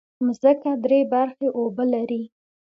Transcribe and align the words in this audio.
مځکه 0.25 0.71
درې 0.83 0.99
برخې 1.13 1.47
اوبه 1.57 1.83
لري. 1.93 2.23